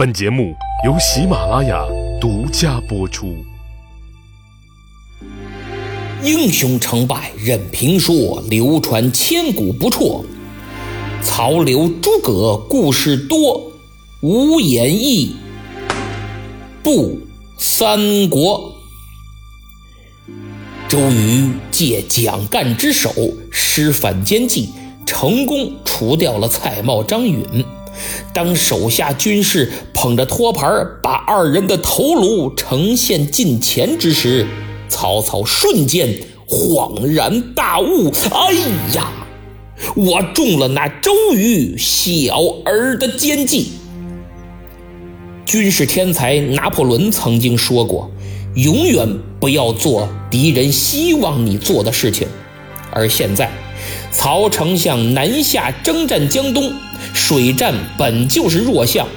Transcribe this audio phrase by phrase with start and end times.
[0.00, 0.56] 本节目
[0.86, 1.84] 由喜马拉雅
[2.18, 3.36] 独家播出。
[6.22, 10.24] 英雄成败任评说，流传千古不辍。
[11.22, 13.70] 曹刘诸葛故事多，
[14.22, 15.36] 无演义
[16.82, 17.18] 不
[17.58, 18.72] 三国。
[20.88, 23.12] 周瑜借蒋干之手
[23.50, 24.70] 施反间计，
[25.04, 27.44] 成功除掉了蔡瑁、张允。
[28.32, 34.46] 当手下军士捧着托盘把二人的头颅呈现近前之时，
[34.88, 38.52] 曹操瞬间恍然大悟：“哎
[38.94, 39.12] 呀，
[39.94, 43.72] 我中了那周瑜小儿的奸计！”
[45.46, 48.10] 军事天才拿破仑曾经说过
[48.54, 49.08] ：“永远
[49.40, 52.26] 不要做敌人希望你做的事情。”
[52.92, 53.50] 而现在，
[54.10, 56.72] 曹丞相南下征战江东。
[57.14, 59.08] 水战本就是弱项，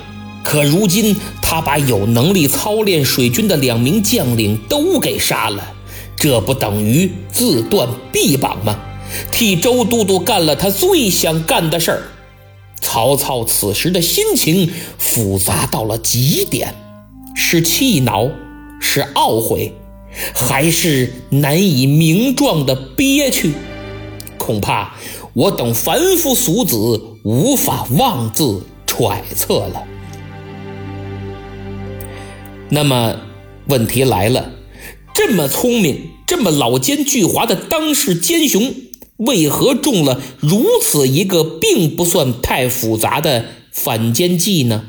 [0.44, 5.74] 可如今他把有能力操练水军的两名将领都给杀了，
[6.16, 8.80] 这不等于自断臂膀吗？
[9.32, 12.04] 替周都督干了他最想干的事儿。
[12.80, 16.74] 曹操此时的心情复杂到了极点，
[17.36, 18.28] 是气恼，
[18.80, 19.74] 是懊悔，
[20.34, 23.54] 还是难以名状的憋屈？
[24.44, 24.96] 恐怕
[25.34, 27.02] 我等凡夫俗子。
[27.26, 29.88] 无法妄自揣测了。
[32.70, 33.16] 那么，
[33.70, 34.52] 问题来了：
[35.16, 38.76] 这么聪明、这么老奸巨猾的当世奸雄，
[39.16, 44.84] 为何中了如此一个并不算太复杂的反间计呢？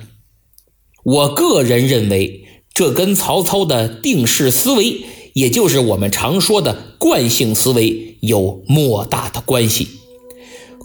[1.05, 5.05] 我个人认为，这跟曹操的定式思维，
[5.35, 9.87] 也就是我们常说的惯性思维，有莫大的关系。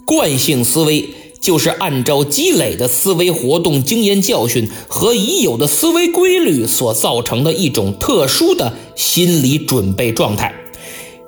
[0.04, 1.08] 惯性思维。
[1.40, 10.54] 就是按照积累的思维活动、经验教训和已有的思维规律所造成的一种特殊的心理准备状态。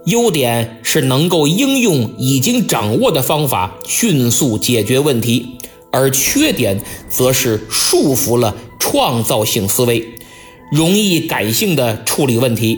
[0.05, 5.47] 优点是能够应用已经掌握的方法迅速解决问题，
[5.91, 6.79] 而缺点
[7.09, 10.07] 则是束缚了创造性思维，
[10.71, 12.77] 容易感性的处理问题。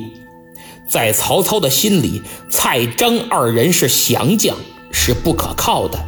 [0.89, 4.57] 在曹操的心里，蔡张二人是降将，
[4.93, 5.99] 是不可靠的。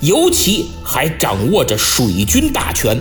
[0.00, 3.00] 尤其还掌握着水军大权，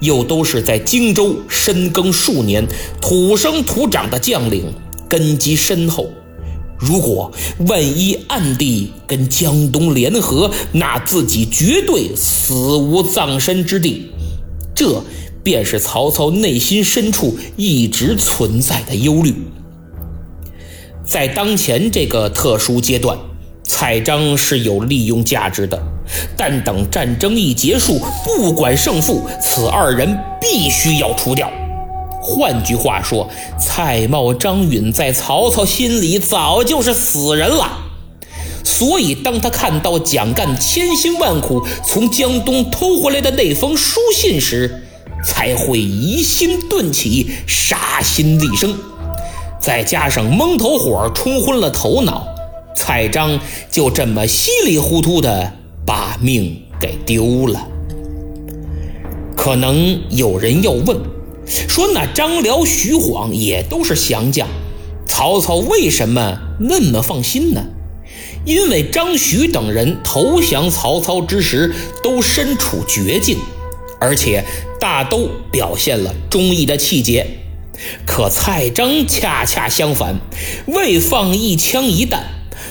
[0.00, 2.66] 又都是在荆州深耕数年、
[3.00, 4.72] 土生土长的将领，
[5.08, 6.10] 根基深厚。
[6.78, 7.32] 如果
[7.66, 14.12] 万一暗地跟江东联合，那自己绝对死无葬身之地。
[14.74, 15.02] 这
[15.42, 19.34] 便是曹操内心深处一直存在的忧虑。
[21.08, 23.18] 在当前这个特殊阶段，
[23.64, 25.80] 蔡张是有利用价值的。
[26.36, 31.50] 但等战争一结束，不管胜负，此二人必须要除掉。
[32.20, 37.78] 换句话说，蔡瑁、张允在曹操心里早就是死人了。
[38.62, 44.82] 所以，当他看到蒋干千辛万苦从江东偷回来的那封书信时，
[45.24, 48.74] 才会疑心顿起，杀心立生。
[49.60, 52.26] 再加上蒙头火冲昏了头脑，
[52.74, 53.38] 蔡张
[53.70, 55.52] 就这么稀里糊涂的。
[55.86, 57.66] 把命给丢了。
[59.34, 61.00] 可能有人要问，
[61.46, 64.46] 说那张辽、徐晃也都是降将，
[65.06, 67.64] 曹操为什么那么放心呢？
[68.44, 73.38] 因为张徐等人投降曹操之时都身处绝境，
[73.98, 74.44] 而且
[74.78, 77.26] 大都表现了忠义的气节。
[78.06, 80.18] 可蔡张恰恰相反，
[80.66, 82.24] 未放一枪一弹。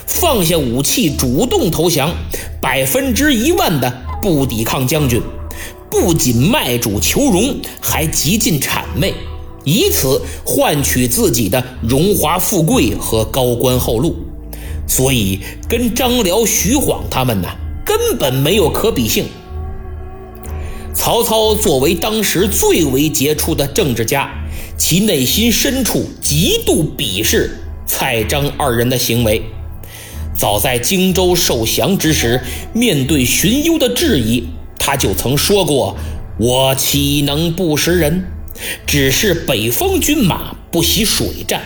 [0.06, 2.16] 放下武器，主动投降，
[2.62, 5.22] 百分之一万的不抵抗将军，
[5.90, 9.14] 不仅卖主求荣，还极尽谄媚，
[9.66, 14.16] 以此换取自己的荣华富贵和高官厚禄。
[14.88, 17.50] 所以，跟张辽、徐晃他们呢，
[17.86, 19.26] 根本没有可比性。
[20.94, 24.32] 曹操作为当时最为杰出的政治家，
[24.78, 29.42] 其内心深处极度鄙视蔡张二人的行为。
[30.38, 32.40] 早在荆州受降之时，
[32.74, 34.44] 面对荀攸的质疑，
[34.78, 35.98] 他就曾说过
[36.38, 38.24] ：“我岂能不识人？
[38.86, 41.64] 只是北方军马不习水战，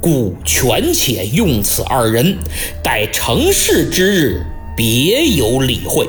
[0.00, 2.38] 故权且用此二人，
[2.82, 4.46] 待成事之日，
[4.76, 6.08] 别有理会。”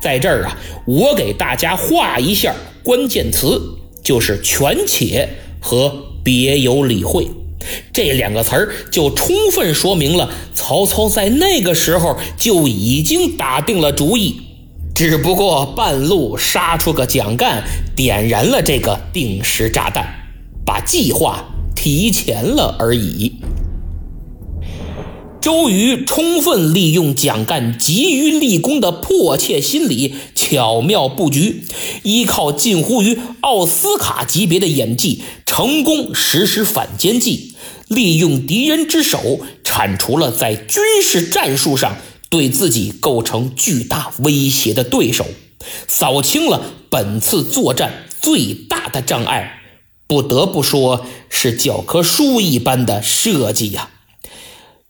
[0.00, 0.56] 在这儿啊，
[0.86, 3.60] 我给大家画一下关键词，
[4.02, 5.28] 就是“权且”
[5.60, 7.28] 和“别有理会”。
[7.92, 14.40] 这两个词儿就充分说明了曹操在那个时候就已经打定了主意，
[14.94, 17.62] 只不过半路杀出个蒋干，
[17.94, 20.04] 点燃了这个定时炸弹，
[20.66, 21.44] 把计划
[21.76, 23.32] 提前了而已。
[25.42, 31.64] 周瑜充分利用蒋干急于立功的迫切心理，巧妙布局，
[32.04, 37.56] 依靠近乎于奥斯卡级别的演技，成功实施反间计，
[37.88, 41.96] 利用敌人之手，铲除了在军事战术上
[42.30, 45.26] 对自己构成巨大威胁的对手，
[45.88, 49.58] 扫清了本次作战最大的障碍。
[50.06, 53.88] 不得不说，是教科书一般的设计呀。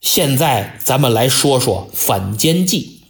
[0.02, 3.02] 现在咱们来说说反间计。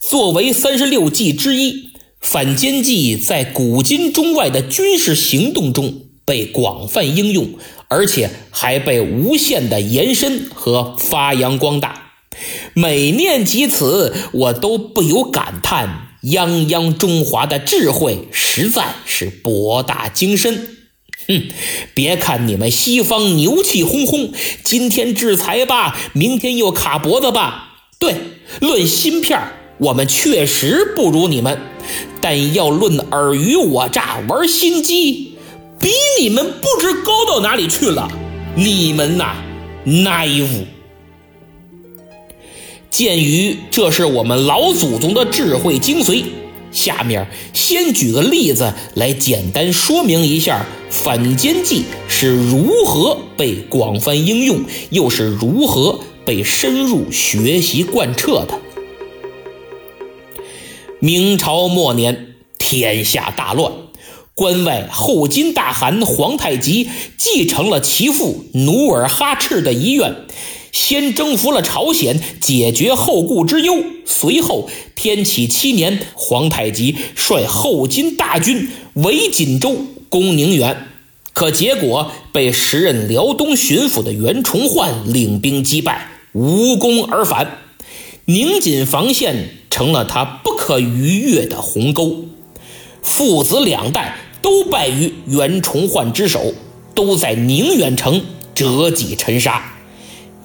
[0.00, 1.90] 作为三十六计之一，
[2.20, 7.50] 反间计在古今中外的军事行动中被广泛应用，
[7.86, 12.12] 而且还被无限的延伸和发扬光大。
[12.74, 20.79] 每念及此，我都不由感叹：泱泱中华的智慧实在是博大精深。
[21.30, 21.48] 哼，
[21.94, 24.32] 别看你们西方牛气哄哄，
[24.64, 27.68] 今天制裁吧，明天又卡脖子吧。
[27.98, 28.14] 对，
[28.60, 29.40] 论芯片，
[29.78, 31.58] 我们确实不如你们，
[32.20, 35.34] 但要论尔虞我诈、玩心机，
[35.78, 35.90] 比
[36.20, 38.10] 你们不知高到哪里去了。
[38.56, 39.36] 你们呐
[39.86, 40.64] ，naive。
[42.90, 46.24] 鉴于这是我们老祖宗的智慧精髓。
[46.72, 58.58] 下面先举个例子来简单说明一下反间计是如何被广泛应用，又是如何被深入学习贯彻的。
[61.00, 63.72] 明朝末年，天下大乱，
[64.34, 70.14] 关外后金大汗皇太极继承了其父努尔哈赤的遗愿。
[70.72, 73.82] 先征服了朝鲜，解决后顾之忧。
[74.04, 79.76] 随后，天启七年，皇太极率后金大军围锦州，
[80.08, 80.86] 攻宁远。
[81.32, 87.58] 可结果被时任辽东巡抚的袁崇焕领兵击败，无功而返。
[88.26, 92.24] 宁锦防线成了他不可逾越的鸿沟。
[93.02, 96.52] 父子两代都败于袁崇焕之手，
[96.94, 98.22] 都在宁远城
[98.54, 99.79] 折戟沉沙。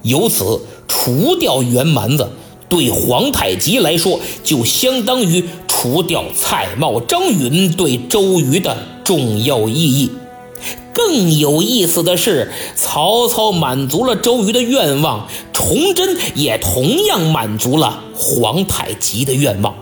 [0.05, 2.29] 由此除掉袁蛮子，
[2.69, 10.11] 对皇太极来说，就相当于除掉蔡瑁、张允对周瑜的重要意义。
[10.93, 19.75] 更有意思的是，曹操满足了周瑜的愿望，崇祯也同样满足了皇太极的愿望。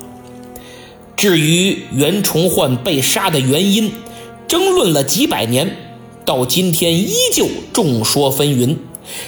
[1.16, 3.92] 至于袁崇焕被杀的原因，
[4.48, 5.78] 争论了几百年，
[6.26, 8.76] 到今天依旧众说纷纭。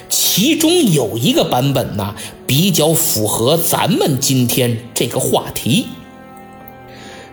[0.10, 5.88] 其中有一个版本呢，比较符合咱们今天这个话题。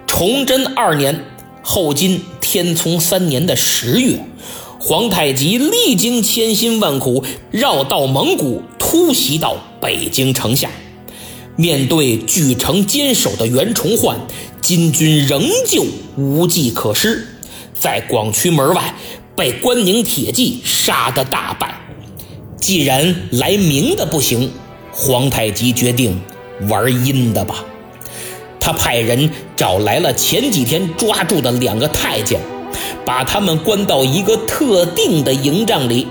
[0.06, 1.25] 崇祯二年，
[1.62, 4.25] 后金天聪三年的十月，
[4.79, 10.71] 皇太极历经千辛万苦，绕道蒙古，突袭到北京城下。
[11.56, 14.19] 面对据城坚守的袁崇焕，
[14.61, 15.85] 金军仍旧
[16.17, 17.27] 无计可施，
[17.79, 18.94] 在广渠门外
[19.37, 21.81] 被关宁铁骑杀得大败。
[22.62, 24.49] 既然来明的不行，
[24.93, 26.23] 皇太极决定
[26.69, 27.64] 玩阴的吧。
[28.61, 32.41] 他派人找来了前几天抓住的两个太监，
[33.05, 36.06] 把他们关到一个特定的营帐里，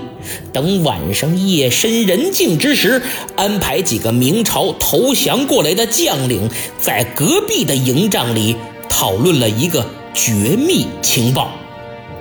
[0.52, 3.00] 等晚上夜深人静之时，
[3.34, 8.54] 安排几个明朝投降过来的将领，在隔壁的营帐里
[8.90, 11.50] 讨论了一个绝密情报。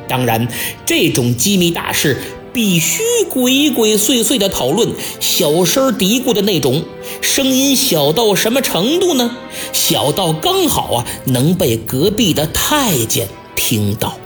[0.07, 0.47] 当然，
[0.85, 2.15] 这种机密大事。
[2.53, 4.89] 必须鬼鬼祟祟的讨论，
[5.19, 6.83] 小声嘀咕的那种，
[7.21, 9.37] 声音小到什么程度呢？
[9.71, 14.17] 小到刚好啊能被隔壁的太监听到。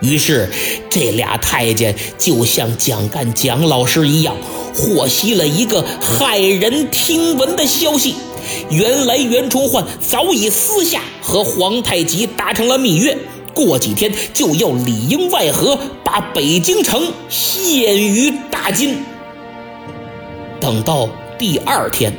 [0.00, 0.50] 于是，
[0.90, 4.36] 这俩太监就像蒋干蒋老师一样，
[4.74, 8.14] 获悉了一个骇人听闻的消息：
[8.70, 13.16] 原来袁崇焕早已私下和皇太极达成了密约。
[13.56, 18.98] 过几天就要里应外合，把北京城陷于大金。
[20.60, 21.08] 等到
[21.38, 22.12] 第二天，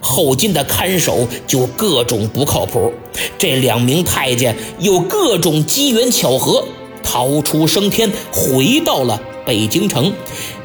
[0.00, 2.92] 后金的看守就各种不靠谱，
[3.38, 6.62] 这两名太监有各种机缘巧合
[7.02, 9.18] 逃出升天，回到了。
[9.46, 10.12] 北京城，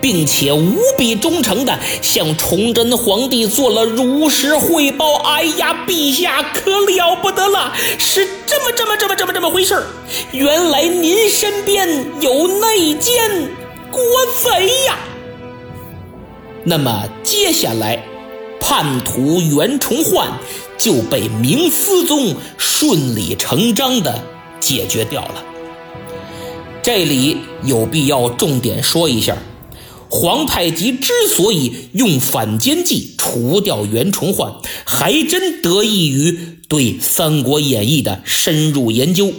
[0.02, 5.16] 并且无比忠诚地向崇祯皇帝做了如实汇报。
[5.24, 9.84] 哎呀，陛下可了不得了，是这么这么这么这么这么回事
[10.32, 11.88] 原来您身边
[12.22, 13.50] 有内奸，
[13.92, 14.02] 国
[14.44, 14.98] 贼呀！
[16.64, 18.04] 那么接下来，
[18.60, 20.28] 叛徒袁崇焕
[20.78, 24.22] 就被明思宗顺理成章的
[24.60, 25.44] 解决掉了。
[26.82, 29.38] 这里有必要重点说一下，
[30.10, 34.56] 皇太极之所以用反间计除掉袁崇焕，
[34.86, 39.34] 还真得益于对《三国演义》的深入研究。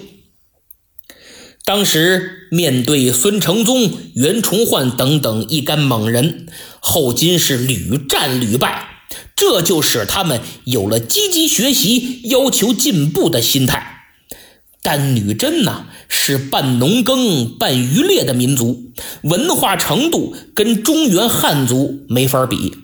[1.64, 6.46] 当时面对孙承宗、袁崇焕等等一干猛人，
[6.80, 8.86] 后金是屡战屡败，
[9.34, 13.96] 这就使他们有了积极学习、要求进步的心态。
[14.82, 22.56] 但女真呢，是半农耕、半渔猎的民族，文化程度跟中原汉族没法比，《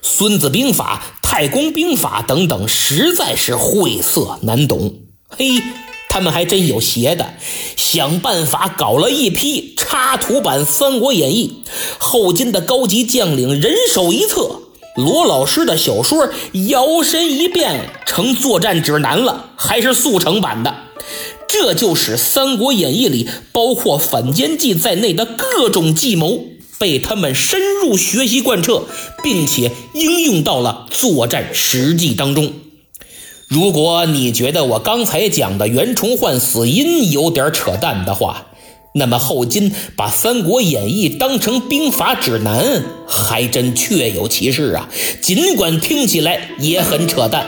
[0.00, 4.94] 孙子兵法》《太公兵法》等等，实在是晦涩难懂。
[5.30, 5.60] 嘿。
[6.06, 7.34] 他们还真有邪的，
[7.76, 11.64] 想办法搞了一批插图版《三国演义》，
[11.98, 14.60] 后金的高级将领人手一册，
[14.94, 16.28] 罗老师的小说
[16.68, 20.72] 摇身一变成作战指南了，还是速成版的。
[21.56, 26.46] 这就使《三国演义》里包括反间计在内的各种计谋
[26.80, 28.82] 被他们深入学习贯彻，
[29.22, 32.52] 并且应用到了作战实际当中。
[33.46, 38.48] 如果你觉得我刚才讲的袁崇焕死因有点扯淡的话，
[38.92, 44.88] 那么后金把《三国演义》当成兵法指南，还真确有其事啊！
[45.22, 47.46] 尽管听起来也很扯淡。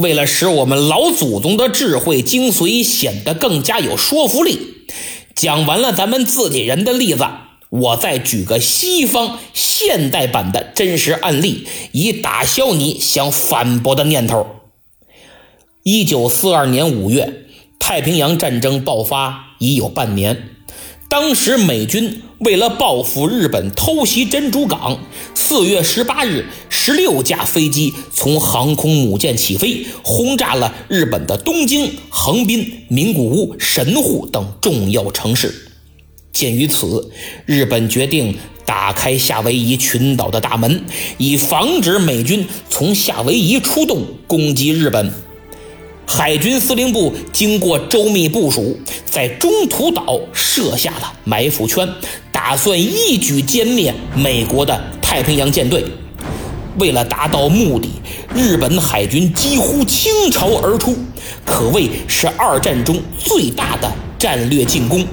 [0.00, 4.58] 为了使我们老祖宗的智慧精髓显得更加有说服力，
[5.34, 7.26] 讲完了咱们自己人的例子。
[7.68, 14.46] 我再举个西方现代版的真实案例，以打消你想反驳的念头。
[15.82, 17.44] 一九四二年五月，
[17.78, 20.48] 太平洋战争爆发已有半年。
[21.10, 24.96] 当时美军为了报复日本偷袭珍珠港，
[25.34, 35.52] 四月十八日，十六架飞机从航空母舰起飞，轰炸了日本的东京、横滨、名古屋、神户等重要城市。
[36.32, 37.10] 鉴于此，
[37.44, 40.84] 日本决定打开夏威夷群岛的大门，
[41.18, 45.12] 以防止美军从夏威夷出动攻击日本。
[46.12, 51.88] 海军司令部经过周密部署，在中途岛设下了埋伏圈，
[52.32, 55.84] 打算一举歼灭美国的太平洋舰队。
[56.78, 57.88] 为了达到目的，
[58.34, 60.96] 日本海军几乎倾巢而出，
[61.46, 63.88] 可谓是二战中最大的
[64.18, 65.06] 战略进攻。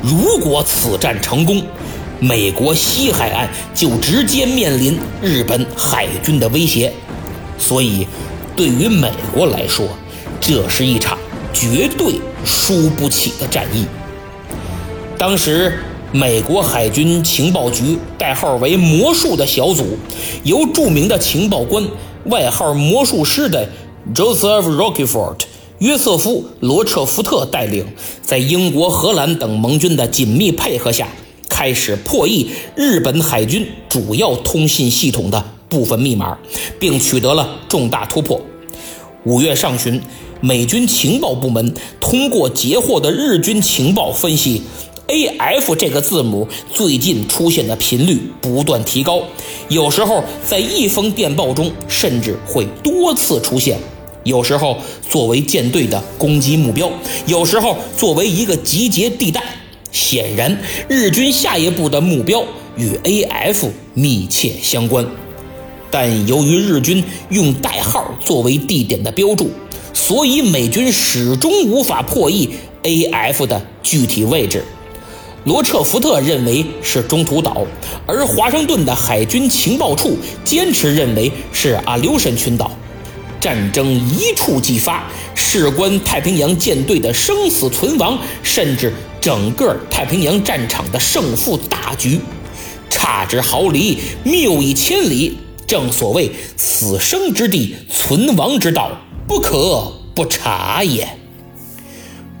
[0.00, 1.60] 如果此战成功，
[2.20, 6.92] 美国西海岸就直接面临日本海军的威胁。
[7.58, 8.06] 所以，
[8.56, 9.86] 对于美国来说，
[10.40, 11.18] 这是一场
[11.52, 13.84] 绝对输不起的战役。
[15.18, 15.78] 当时，
[16.10, 19.98] 美国海军情报局代号为“魔术”的小组，
[20.44, 21.86] 由著名的情报官、
[22.26, 23.68] 外号“魔术师”的
[24.14, 25.36] Joseph Rockefort。
[25.80, 27.84] 约瑟夫·罗彻福特带领，
[28.22, 31.08] 在英国、荷兰等盟军的紧密配合下，
[31.50, 36.38] 开始破译日本海军主要通信系统的部分密码，
[36.78, 38.40] 并取得了重大突破。
[39.24, 40.00] 五月上旬，
[40.40, 44.62] 美军情报部门通过截获的日军情报分析
[45.08, 49.22] ，“AF” 这个字母最近出现的频率不断提高，
[49.68, 53.78] 有时候在一封电报中甚至会多次出现。
[54.22, 54.76] 有时候
[55.08, 56.90] 作为舰队的攻击目标，
[57.26, 59.42] 有时候作为一个集结地带。
[59.92, 60.58] 显然，
[60.88, 62.44] 日军下一步的目标
[62.76, 65.06] 与 AF 密切相关。
[65.90, 69.50] 但由于日军用代号作为地点的标注，
[69.92, 72.50] 所以美军始终无法破译
[72.82, 74.64] AF 的具体位置。
[75.44, 77.64] 罗彻福特认为是中途岛，
[78.04, 82.70] 而华盛顿的海军情报处坚持认为是阿留申群岛。
[83.40, 92.18] 战争一触即发，事关太平洋舰队的生死存亡，甚至整个太平洋战场的胜负大局。
[92.90, 95.38] 差之毫厘，谬以千里。
[95.66, 101.08] 正所谓死生之地，存亡之道，不可不察也。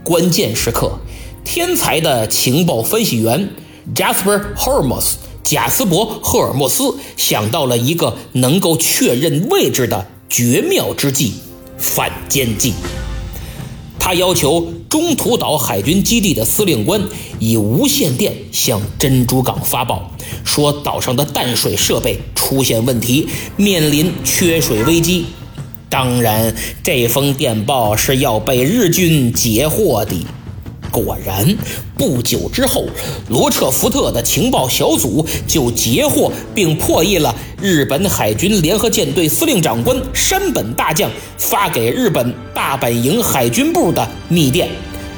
[0.04, 0.98] 关键时刻，
[1.44, 3.50] 天才的情报分析员
[3.94, 10.06] Jasper Hermos 贾斯伯·赫尔墨斯想到了一个能够确认位置的。
[10.28, 11.34] 绝妙之计，
[11.78, 12.74] 反间计。
[14.06, 17.02] 他要求中途岛海军基地的司令官
[17.40, 20.12] 以无线电向珍珠港发报，
[20.44, 25.24] 说岛上的淡水设备出现问题，面临缺水危机。
[25.90, 30.14] 当然，这封电报是要被日军截获的。
[31.00, 31.56] 果然，
[31.96, 32.86] 不久之后，
[33.28, 44.68] 罗彻福特的情报小组就截获并破译了日本海军联合舰队司令长官山本大将发给日本大本营海军部的密电，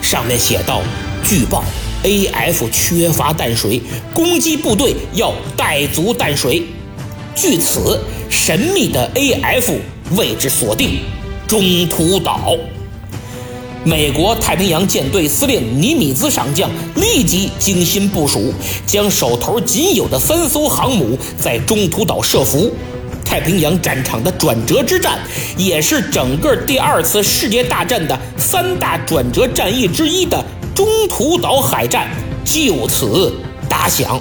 [0.02, 0.82] 上面写道
[1.24, 1.62] ：“据报
[2.02, 3.80] ，A.F 缺乏淡水，
[4.12, 6.64] 攻击部队要带足淡水。”
[7.34, 9.74] 据此，神秘的 A.F
[10.16, 10.98] 位置锁定
[11.46, 12.56] 中途岛。
[13.84, 18.52] 美国太平洋舰队司令尼米兹上将立即精心部署，
[18.86, 22.70] 将手头仅有的三艘航母在中途岛设伏。
[23.24, 25.18] 太平洋战场的转折之战，
[25.56, 30.44] 也是整个第二次世界大战的三大转折战役之一的
[30.74, 32.10] 中途岛海战
[32.44, 33.32] 就此
[33.68, 34.20] 打响。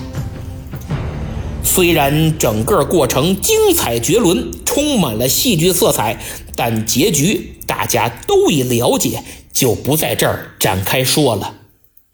[1.64, 6.18] 虽然整个过程精彩绝伦，充满了戏剧色彩，
[6.56, 9.24] 但结局大家都已了解。
[9.58, 11.56] 就不在这儿展开说了，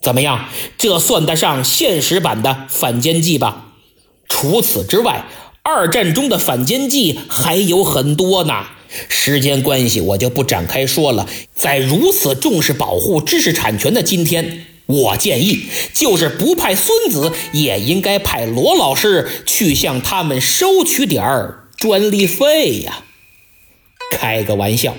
[0.01, 0.47] 怎么样？
[0.77, 3.73] 这算得上现实版的反间计吧？
[4.29, 5.25] 除此之外，
[5.61, 8.67] 二战中的反间计还有很多呢。
[9.09, 11.27] 时间关系，我就不展开说了。
[11.53, 23.03] 在如此重视保护知识产权的今天，我建议，就是不派孙子，也应该派罗老师去向他们收取点儿专利费呀。
[24.11, 24.95] 开个玩笑。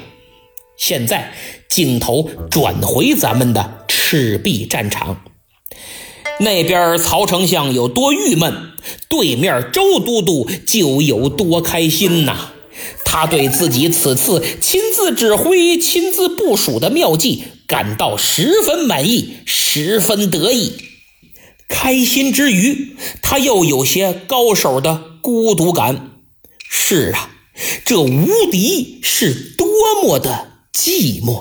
[0.76, 1.32] 现在
[1.74, 5.24] 镜头转回咱们的赤壁战场，
[6.38, 8.70] 那边曹丞相有多郁闷，
[9.08, 12.52] 对面周都督就有多开心呐！
[13.04, 20.74] 他对自己此次亲自指挥、亲自部署的妙计感到十分满意，十分得意。
[21.68, 26.20] 开心之余，他又有些高手的孤独感。
[26.70, 27.30] 是啊，
[27.84, 29.66] 这无敌是多
[30.04, 30.52] 么的……
[30.74, 31.40] 寂寞，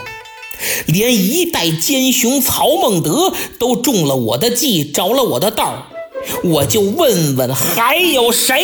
[0.86, 5.88] 连一代奸雄曹孟德都中了我的计，着了我的道
[6.44, 8.64] 我就问问还有谁？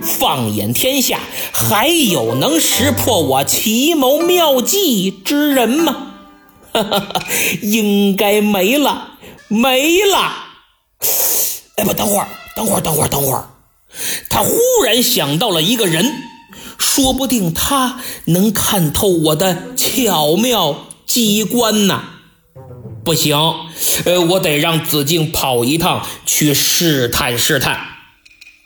[0.00, 1.20] 放眼天下，
[1.52, 6.12] 还有能识破我奇谋妙计之人吗？
[6.72, 7.22] 哈哈哈，
[7.62, 10.32] 应该没了，没了。
[11.76, 13.48] 哎，不，等会儿，等会儿，等会儿，等会儿。
[14.28, 16.12] 他忽然想到了一个人。
[16.80, 22.04] 说不定他能看透我的巧妙机关呐。
[23.04, 23.36] 不行，
[24.04, 27.80] 呃，我得让子敬跑一趟去试探试探。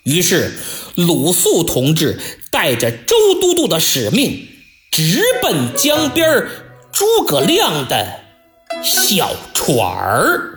[0.02, 0.52] 于是，
[0.96, 4.48] 鲁肃同志带着周都督的使命，
[4.90, 6.48] 直奔江边
[6.90, 8.20] 诸葛亮的
[8.82, 10.51] 小船儿。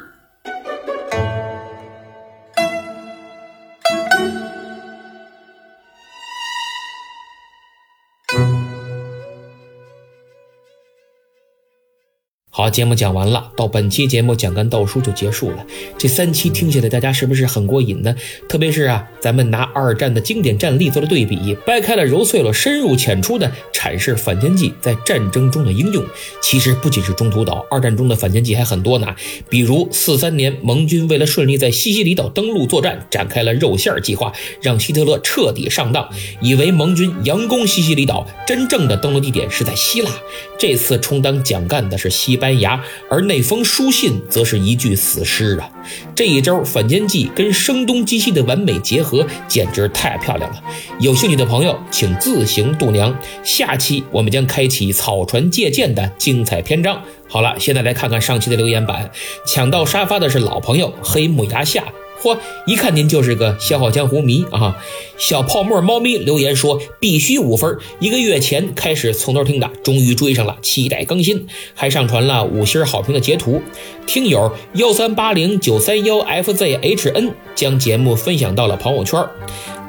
[12.57, 15.65] 好，节目讲完了，到本期节目讲干道书就结束了。
[15.97, 18.15] 这三期听起来大家是不是很过瘾呢？
[18.47, 26.01] 特别是啊，咱们拿二战的经典战例做了对比，掰开了揉碎了，深入浅出的阐释反间计在战争中的应用。
[26.41, 29.13] 其实不仅是中途岛，二战中的反间计还很多呢。
[29.49, 40.09] 比如四三年，盟军为了顺利在西西里岛登陆作战，展开了肉馅计划，让希特勒彻底上当，以为盟军佯攻西西里岛，真正的登陆地点是在希腊。
[40.57, 42.44] 这次充当蒋干的是西班。
[42.45, 42.79] 班牙，
[43.09, 45.67] 而那封书信则是一具死尸啊！
[46.13, 50.63] 这一招反间计跟声东击西的完美结合，简直太漂亮了。
[50.99, 53.17] 有兴趣的朋友，请自行度娘。
[53.43, 57.01] 下期我们将开启草船借箭的精彩篇章。
[57.27, 59.09] 好了，现在来看看上期的留言板，
[59.47, 61.83] 抢到沙发的是老朋友黑木崖下。
[62.25, 64.75] 嚯，一看您就是个笑傲江湖迷啊！
[65.15, 73.61] 小泡沫猫咪留言说必须五分，一个月前开始从头听的，终于追上了，期待更新，还上传了五星好评的截图。
[74.07, 79.23] 听友幺三八零九三幺 fzhn 将节目分享到了朋友圈。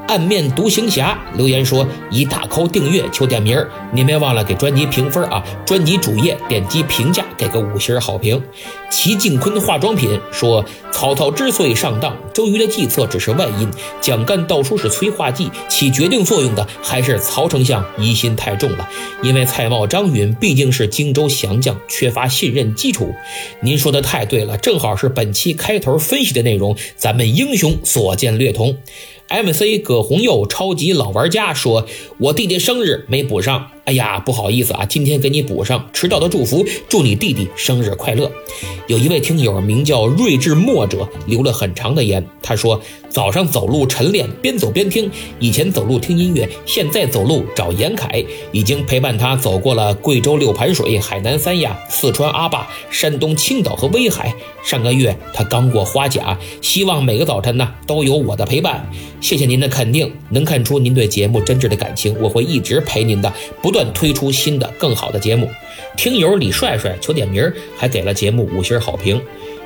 [0.06, 5.42] 暗面独行侠留言说：“已打勾订阅求点名儿，您别忘了给专辑评分啊！
[5.64, 8.40] 专辑主页点击评价，给个五星好评。”
[8.88, 13.68] 齐静坤化妆品说：“曹操之所以上当，周瑜的计策只是外因，
[14.00, 18.88] 蒋干道书是催化剂，起决定作用的还是曹丞相疑心太重了。
[19.22, 23.12] 因为蔡瑁、张允毕竟是荆州降将，缺乏信任基础。
[23.60, 28.78] 您说的太对了，正好是本期开头分析的内容，咱们英雄所见略同。”
[29.28, 31.86] M C 葛红佑超级老玩家说
[32.18, 38.28] ：“我弟弟生日没补上，哎呀，不好意思啊，今天给你补上迟到的祝福，祝你弟弟生日快乐。
[38.88, 54.34] 有一位听友名叫睿智墨者，留了很长的言，他说早上走路晨练，边走边听，以前走路听音乐，现在走路找严凯，已经陪伴他走过了贵州六盘水、海南三亚、四川阿坝、山东青岛和威海。
[54.64, 58.84] 上个月他刚过花甲，希望每个早晨呢都有我的陪伴。
[59.20, 65.50] 谢谢您的肯定，能看出您对节目真挚的感情，我会一直陪您的，不断推出新的更好的节目。
[65.98, 69.20] 听友李帅帅求点名，还给了节目五星好评。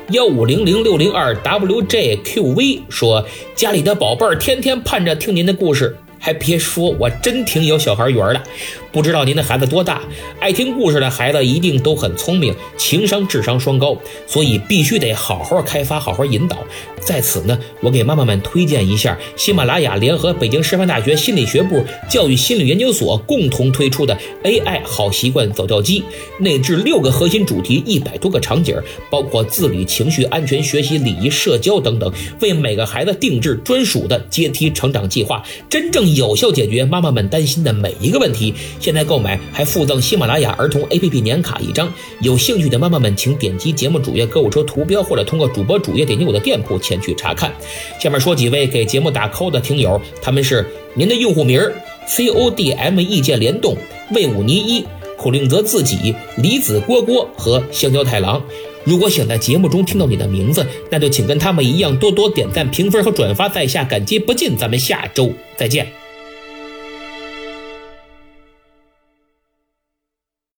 [0.09, 5.95] 幺五零零六零二 WJQV 说，家里的宝贝儿天天盼着听您的故事。
[6.19, 8.43] 还别说，我真挺有小孩缘的。
[8.91, 10.01] 不知道您的孩子多大？
[10.39, 16.57] 爱听故事的孩子一定都很聪明，情商、智商双高，所以必须得好好开发，好好引导。
[16.99, 26.03] 在此呢，我给妈妈们推荐一下喜马拉雅联合北京师范大学心理学部教育心理研究所共同推出的 AI 好习惯走教机，
[26.39, 28.77] 内置六个核心主题，一百多个场景，
[29.09, 38.53] 包括自理、情绪安全、学习、礼仪、社交等等，为每个孩子定制专属的阶梯成长计划，真正有效解决妈妈们担心的每一个问题。
[38.81, 47.53] 现在购买还附赠喜马拉雅儿童 APP 年卡一张，有兴趣的妈妈们请点击节目主页购物车图标，或者通过主播主页点击我的店铺前去查看。
[47.99, 51.61] 下面说几位给节目打 call 的听友，他们是您的用户名
[52.07, 53.77] CODM 意见联动、
[54.15, 54.83] 魏武尼一、
[55.15, 58.41] 苦令泽自己、李子蝈蝈和香蕉太郎。
[58.83, 64.57] 如果想在节目中听到你的名字，那就请跟他们一样多多点赞、评分和转发，在下感激不尽。
[64.57, 66.00] 咱们下周再见。